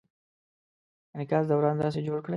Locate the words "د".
0.03-0.03